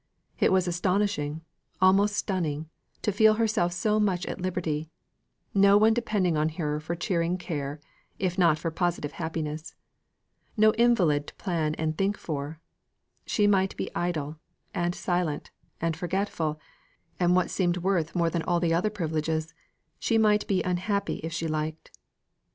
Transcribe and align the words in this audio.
It 0.39 0.51
was 0.51 0.67
astonishing, 0.67 1.41
almost 1.79 2.15
stunning, 2.15 2.67
to 3.03 3.11
feel 3.11 3.35
herself 3.35 3.71
so 3.71 3.99
much 3.99 4.25
at 4.25 4.41
liberty; 4.41 4.89
no 5.53 5.77
one 5.77 5.93
depending 5.93 6.35
on 6.35 6.49
her 6.49 6.79
for 6.79 6.95
cheering 6.95 7.37
care, 7.37 7.79
if 8.17 8.35
not 8.35 8.57
for 8.57 8.71
positive 8.71 9.11
happiness; 9.11 9.75
no 10.57 10.73
invalid 10.73 11.27
to 11.27 11.35
plan 11.35 11.75
and 11.75 11.95
think 11.99 12.17
for; 12.17 12.59
she 13.27 13.45
might 13.45 13.77
be 13.77 13.93
idle, 13.93 14.37
and 14.73 14.95
silent 14.95 15.51
and 15.79 15.95
forgetful, 15.95 16.59
and 17.19 17.35
what 17.35 17.51
seemed 17.51 17.77
worth 17.77 18.15
more 18.15 18.31
than 18.31 18.41
all 18.41 18.59
the 18.59 18.73
other 18.73 18.89
privileges 18.89 19.53
she 19.99 20.17
might 20.17 20.47
be 20.47 20.63
unhappy 20.63 21.17
if 21.17 21.31
she 21.31 21.47
liked. 21.47 21.91